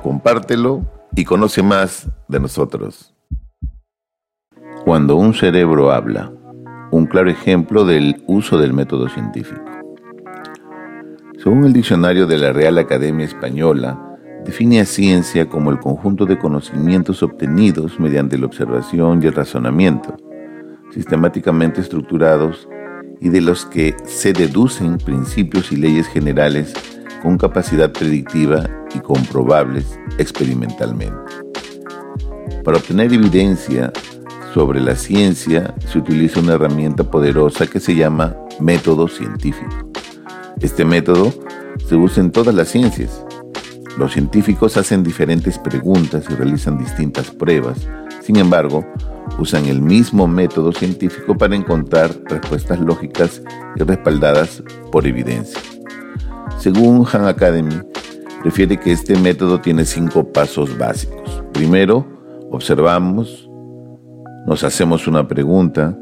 [0.00, 3.14] compártelo y conoce más de nosotros.
[4.84, 6.32] Cuando un cerebro habla,
[6.90, 9.62] un claro ejemplo del uso del método científico.
[11.38, 16.38] Según el diccionario de la Real Academia Española, define a ciencia como el conjunto de
[16.38, 20.16] conocimientos obtenidos mediante la observación y el razonamiento,
[20.92, 22.68] sistemáticamente estructurados
[23.20, 26.72] y de los que se deducen principios y leyes generales
[27.22, 31.16] con capacidad predictiva y comprobables experimentalmente.
[32.64, 33.92] Para obtener evidencia
[34.52, 39.90] sobre la ciencia se utiliza una herramienta poderosa que se llama método científico.
[40.60, 41.32] Este método
[41.88, 43.24] se usa en todas las ciencias.
[43.96, 47.88] Los científicos hacen diferentes preguntas y realizan distintas pruebas.
[48.22, 48.84] Sin embargo,
[49.38, 53.42] usan el mismo método científico para encontrar respuestas lógicas
[53.76, 55.60] y respaldadas por evidencia.
[56.58, 57.74] Según Han Academy,
[58.42, 61.42] refiere que este método tiene cinco pasos básicos.
[61.52, 62.06] Primero,
[62.50, 63.48] observamos,
[64.46, 65.98] nos hacemos una pregunta,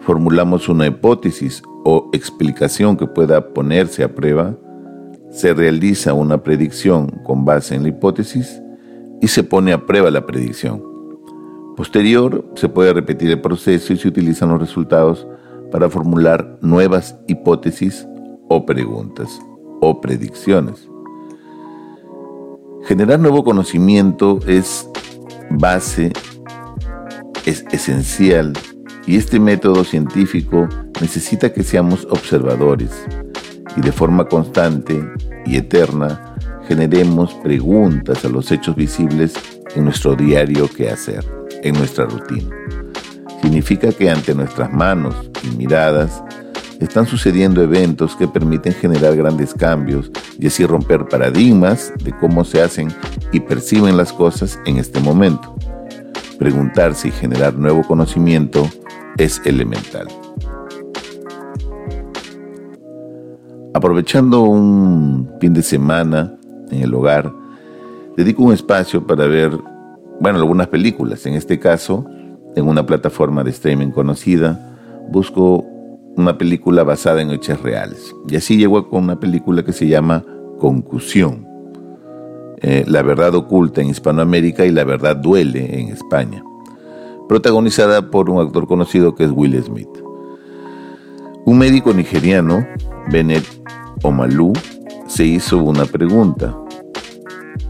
[0.00, 4.56] formulamos una hipótesis o explicación que pueda ponerse a prueba,
[5.30, 8.60] se realiza una predicción con base en la hipótesis
[9.20, 10.82] y se pone a prueba la predicción.
[11.76, 15.26] Posterior, se puede repetir el proceso y se utilizan los resultados
[15.70, 18.06] para formular nuevas hipótesis
[18.48, 19.40] o preguntas
[19.80, 20.90] o predicciones.
[22.84, 24.88] Generar nuevo conocimiento es
[25.50, 26.12] base,
[27.44, 28.52] es esencial
[29.06, 30.68] y este método científico
[31.00, 32.90] necesita que seamos observadores
[33.76, 35.02] y de forma constante
[35.46, 36.34] y eterna
[36.66, 39.34] generemos preguntas a los hechos visibles
[39.74, 41.24] en nuestro diario quehacer,
[41.62, 42.54] en nuestra rutina.
[43.42, 46.22] Significa que ante nuestras manos y miradas
[46.80, 52.62] están sucediendo eventos que permiten generar grandes cambios y así romper paradigmas de cómo se
[52.62, 52.88] hacen
[53.32, 55.54] y perciben las cosas en este momento.
[56.38, 58.66] Preguntarse y generar nuevo conocimiento
[59.18, 60.08] es elemental.
[63.74, 66.34] Aprovechando un fin de semana
[66.70, 67.30] en el hogar,
[68.16, 69.52] dedico un espacio para ver,
[70.18, 71.26] bueno, algunas películas.
[71.26, 72.06] En este caso,
[72.56, 74.76] en una plataforma de streaming conocida,
[75.10, 75.66] busco
[76.16, 78.14] una película basada en hechos reales.
[78.28, 80.24] Y así llegó con una película que se llama
[80.58, 81.46] Concusión.
[82.62, 86.44] Eh, la verdad oculta en Hispanoamérica y la verdad duele en España.
[87.28, 89.88] Protagonizada por un actor conocido que es Will Smith.
[91.46, 92.66] Un médico nigeriano,
[93.10, 93.46] Bennett
[94.02, 94.52] Omalu,
[95.06, 96.54] se hizo una pregunta.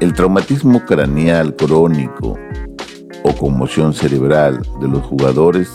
[0.00, 2.36] ¿El traumatismo craneal crónico
[3.22, 5.70] o conmoción cerebral de los jugadores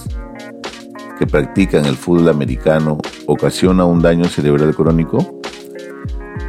[1.20, 2.98] que practican el fútbol americano
[3.28, 5.40] ocasiona un daño cerebral crónico?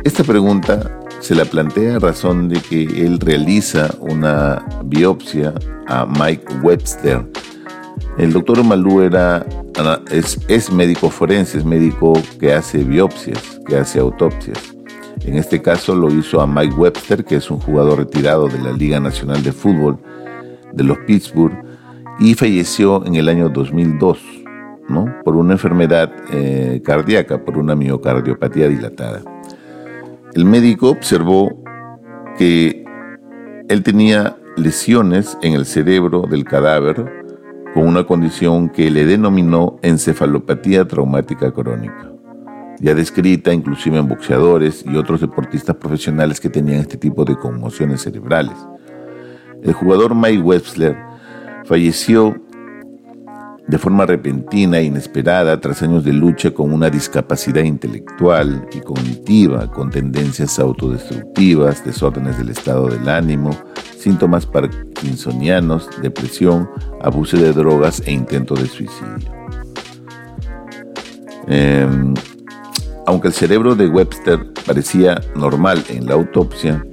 [0.04, 5.52] Esta pregunta se la plantea a razón de que él realiza una biopsia
[5.88, 7.26] a Mike Webster.
[8.16, 9.44] El doctor Malú era,
[10.10, 14.74] es, es médico forense, es médico que hace biopsias, que hace autopsias.
[15.24, 18.72] En este caso lo hizo a Mike Webster, que es un jugador retirado de la
[18.72, 19.98] Liga Nacional de Fútbol
[20.72, 21.58] de los Pittsburgh
[22.20, 24.39] y falleció en el año 2002
[25.24, 29.22] por una enfermedad eh, cardíaca, por una miocardiopatía dilatada.
[30.34, 31.62] El médico observó
[32.38, 32.84] que
[33.68, 37.04] él tenía lesiones en el cerebro del cadáver
[37.74, 42.12] con una condición que le denominó encefalopatía traumática crónica,
[42.80, 48.02] ya descrita inclusive en boxeadores y otros deportistas profesionales que tenían este tipo de conmociones
[48.02, 48.56] cerebrales.
[49.62, 50.96] El jugador Mike Webster
[51.64, 52.40] falleció
[53.70, 59.70] de forma repentina e inesperada tras años de lucha con una discapacidad intelectual y cognitiva,
[59.70, 63.56] con tendencias autodestructivas, desórdenes del estado del ánimo,
[63.96, 66.68] síntomas parkinsonianos, depresión,
[67.00, 69.30] abuso de drogas e intento de suicidio.
[71.46, 72.14] Em,
[73.06, 76.84] aunque el cerebro de Webster parecía normal en la autopsia,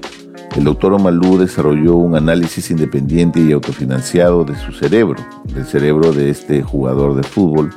[0.57, 5.23] el doctor Omalú desarrolló un análisis independiente y autofinanciado de su cerebro,
[5.53, 7.71] del cerebro de este jugador de fútbol.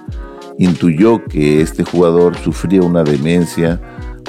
[0.56, 3.78] Intuyó que este jugador sufría una demencia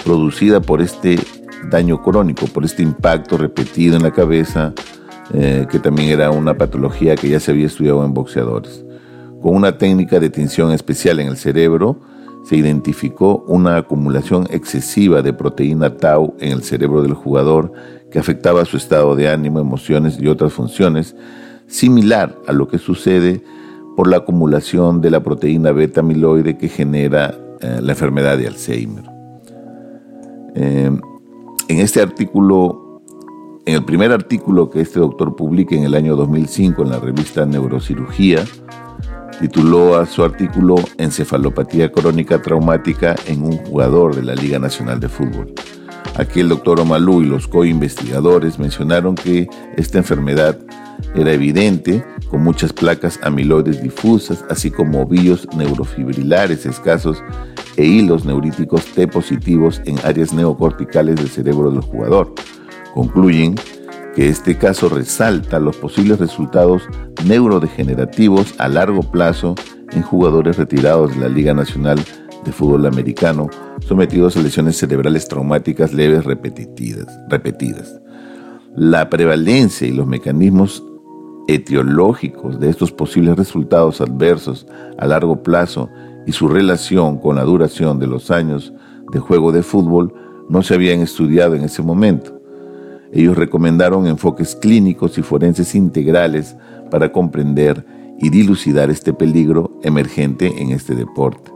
[0.04, 1.18] producida por este
[1.70, 4.74] daño crónico por este impacto repetido en la cabeza,
[5.34, 8.84] eh, que también era una patología que ya se había estudiado en boxeadores.
[9.42, 12.02] Con una técnica de tinción especial en el cerebro,
[12.44, 17.72] se identificó una acumulación excesiva de proteína tau en el cerebro del jugador
[18.12, 21.16] que afectaba su estado de ánimo, emociones y otras funciones,
[21.68, 23.42] similar a lo que sucede
[23.96, 29.06] por la acumulación de la proteína beta amiloide que genera eh, la enfermedad de Alzheimer.
[30.56, 30.92] Eh,
[31.68, 33.02] en este artículo,
[33.66, 37.46] en el primer artículo que este doctor publica en el año 2005 en la revista
[37.46, 38.44] Neurocirugía,
[39.40, 45.10] tituló a su artículo Encefalopatía crónica traumática en un jugador de la Liga Nacional de
[45.10, 45.54] Fútbol.
[46.16, 49.48] Aquí el doctor Omalú y los co-investigadores mencionaron que
[49.78, 50.60] esta enfermedad
[51.16, 57.24] era evidente, con muchas placas amiloides difusas, así como ovillos neurofibrilares escasos
[57.78, 62.34] e hilos neuríticos T positivos en áreas neocorticales del cerebro del jugador.
[62.94, 63.56] Concluyen
[64.16, 66.84] que este caso resalta los posibles resultados
[67.26, 69.56] neurodegenerativos a largo plazo
[69.92, 72.00] en jugadores retirados de la Liga Nacional
[72.44, 73.50] de Fútbol Americano
[73.86, 77.08] sometidos a lesiones cerebrales traumáticas leves repetidas.
[77.30, 78.02] repetidas.
[78.76, 80.84] La prevalencia y los mecanismos
[81.48, 84.66] etiológicos de estos posibles resultados adversos
[84.98, 85.90] a largo plazo
[86.26, 88.74] y su relación con la duración de los años
[89.12, 90.14] de juego de fútbol
[90.50, 92.41] no se habían estudiado en ese momento.
[93.14, 96.56] Ellos recomendaron enfoques clínicos y forenses integrales
[96.90, 97.86] para comprender
[98.20, 101.52] y dilucidar este peligro emergente en este deporte.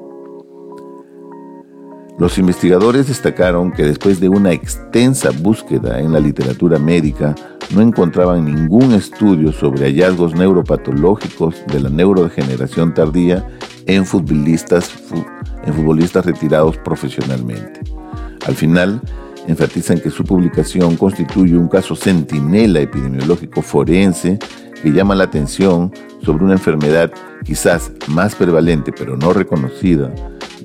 [2.17, 7.35] Los investigadores destacaron que después de una extensa búsqueda en la literatura médica,
[7.73, 13.45] no encontraban ningún estudio sobre hallazgos neuropatológicos de la neurodegeneración tardía
[13.85, 14.93] en futbolistas,
[16.25, 17.81] retirados profesionalmente.
[18.47, 19.01] Al final,
[19.47, 24.39] enfatizan que su publicación constituye un caso centinela epidemiológico forense
[24.81, 27.12] que llama la atención sobre una enfermedad
[27.44, 30.12] quizás más prevalente pero no reconocida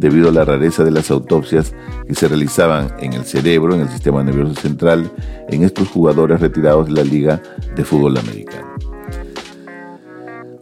[0.01, 1.75] debido a la rareza de las autopsias
[2.07, 5.11] que se realizaban en el cerebro, en el sistema nervioso central,
[5.49, 7.43] en estos jugadores retirados de la Liga
[7.77, 8.67] de Fútbol Americano.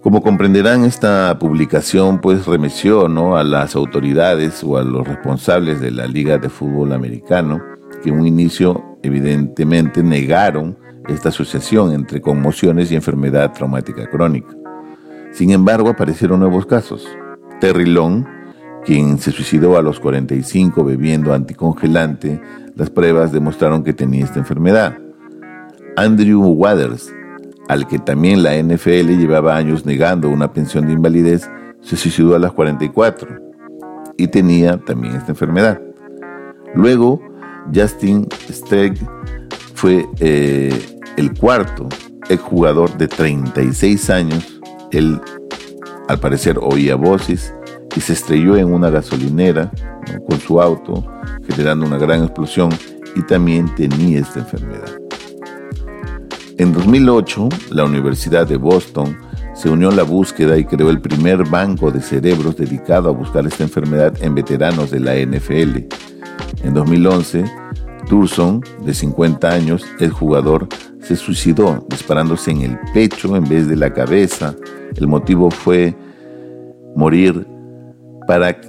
[0.03, 3.37] Como comprenderán, esta publicación pues remeció ¿no?
[3.37, 7.63] a las autoridades o a los responsables de la Liga de Fútbol Americano,
[8.03, 10.77] que un inicio evidentemente negaron
[11.09, 14.55] esta asociación entre conmociones y enfermedad traumática crónica.
[15.33, 17.09] Sin embargo, aparecieron nuevos casos.
[17.61, 18.25] Terry Long,
[18.85, 22.41] quien se suicidó a los 45 bebiendo anticongelante,
[22.75, 24.99] las pruebas demostraron que tenía esta enfermedad.
[25.97, 27.13] Andrew Waters,
[27.69, 31.51] al que también la NFL llevaba años negando una pensión de invalidez,
[31.81, 33.29] se suicidó a las 44
[34.17, 35.81] y tenía también esta enfermedad.
[36.75, 37.21] Luego,
[37.75, 38.97] Justin Stregg
[39.75, 41.89] fue eh, el cuarto
[42.29, 44.61] exjugador de 36 años.
[44.91, 45.21] Él,
[46.09, 47.53] al parecer, oía voces
[47.97, 49.71] y se estrelló en una gasolinera
[50.29, 51.05] con su auto,
[51.47, 52.71] generando una gran explosión
[53.17, 54.99] y también tenía esta enfermedad.
[56.59, 59.17] En 2008, la Universidad de Boston
[59.55, 63.47] se unió a la búsqueda y creó el primer banco de cerebros dedicado a buscar
[63.47, 65.98] esta enfermedad en veteranos de la NFL.
[66.63, 67.45] En 2011,
[68.09, 70.69] Turson, de 50 años, el jugador,
[71.01, 74.55] se suicidó disparándose en el pecho en vez de la cabeza.
[74.97, 75.97] El motivo fue
[76.97, 77.47] morir
[78.27, 78.61] para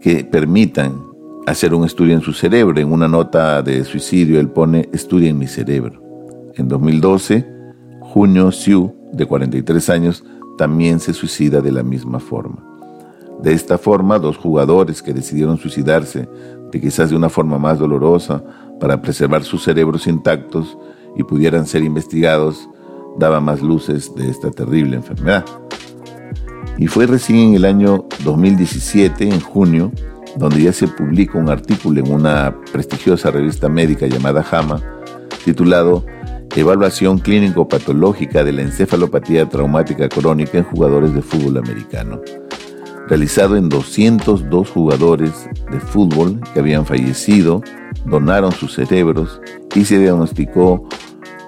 [0.00, 1.02] que permitan
[1.46, 2.78] hacer un estudio en su cerebro.
[2.80, 6.02] En una nota de suicidio él pone estudia en mi cerebro.
[6.54, 7.46] En 2012,
[8.00, 10.24] Junio Siu, de 43 años,
[10.56, 12.64] también se suicida de la misma forma.
[13.42, 16.28] De esta forma, dos jugadores que decidieron suicidarse,
[16.70, 18.42] de quizás de una forma más dolorosa,
[18.80, 20.78] para preservar sus cerebros intactos
[21.16, 22.68] y pudieran ser investigados,
[23.18, 25.44] daba más luces de esta terrible enfermedad.
[26.78, 29.90] Y fue recién en el año 2017, en junio,
[30.36, 34.80] donde ya se publica un artículo en una prestigiosa revista médica llamada JAMA,
[35.44, 36.04] titulado
[36.54, 42.20] Evaluación clínico-patológica de la encefalopatía traumática crónica en jugadores de fútbol americano,
[43.08, 47.62] realizado en 202 jugadores de fútbol que habían fallecido,
[48.04, 49.40] donaron sus cerebros
[49.74, 50.86] y se diagnosticó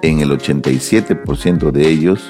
[0.01, 2.29] en el 87% de ellos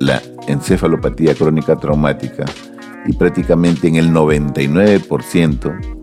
[0.00, 2.44] la encefalopatía crónica traumática
[3.06, 5.94] y prácticamente en el 99%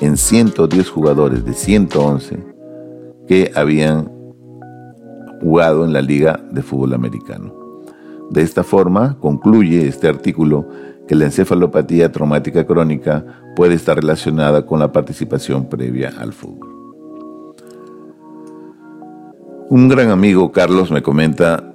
[0.00, 2.38] en 110 jugadores de 111
[3.26, 4.10] que habían
[5.40, 7.54] jugado en la Liga de Fútbol Americano.
[8.30, 10.68] De esta forma, concluye este artículo
[11.08, 13.24] que la encefalopatía traumática crónica
[13.56, 16.68] puede estar relacionada con la participación previa al fútbol.
[19.70, 21.74] Un gran amigo, Carlos, me comenta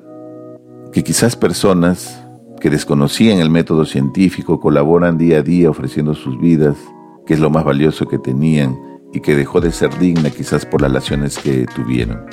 [0.91, 2.23] que quizás personas
[2.61, 6.77] que desconocían el método científico colaboran día a día ofreciendo sus vidas,
[7.25, 8.77] que es lo más valioso que tenían
[9.11, 12.25] y que dejó de ser digna quizás por las relaciones que tuvieron.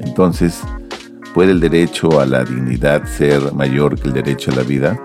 [0.00, 0.60] Entonces,
[1.34, 5.00] ¿puede el derecho a la dignidad ser mayor que el derecho a la vida?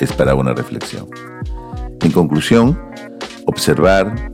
[0.00, 1.08] Es para una reflexión.
[2.02, 2.78] En conclusión,
[3.46, 4.32] observar,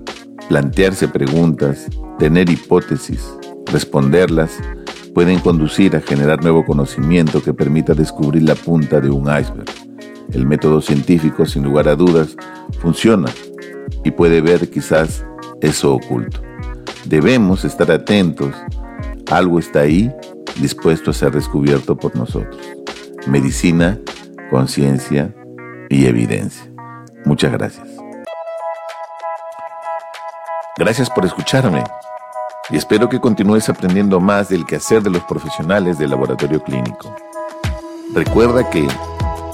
[0.49, 1.87] plantearse preguntas,
[2.19, 3.33] tener hipótesis,
[3.73, 4.59] responderlas,
[5.15, 9.71] pueden conducir a generar nuevo conocimiento que permita descubrir la punta de un iceberg.
[10.33, 12.37] El método científico, sin lugar a dudas,
[12.81, 13.31] funciona
[14.03, 15.25] y puede ver quizás
[15.61, 16.41] eso oculto.
[17.07, 18.55] Debemos estar atentos.
[19.31, 20.13] Algo está ahí
[20.61, 22.61] dispuesto a ser descubierto por nosotros.
[23.27, 23.99] Medicina,
[24.51, 25.35] conciencia
[25.95, 26.65] y evidencia.
[27.25, 27.87] Muchas gracias.
[30.77, 31.85] Gracias por escucharme
[32.69, 37.15] y espero que continúes aprendiendo más del quehacer de los profesionales del laboratorio clínico.
[38.13, 38.89] Recuerda que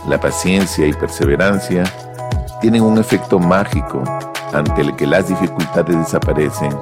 [0.09, 1.85] la paciencia y perseverancia
[2.63, 4.03] tienen un efecto mágico
[4.55, 6.75] ante el que las dificultades desaparecen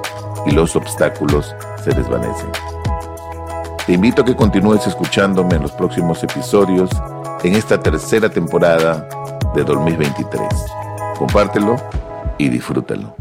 [0.45, 2.49] y los obstáculos se desvanecen.
[3.85, 6.89] Te invito a que continúes escuchándome en los próximos episodios
[7.43, 9.07] en esta tercera temporada
[9.53, 10.47] de 2023.
[11.17, 11.75] Compártelo
[12.37, 13.15] y disfrútalo.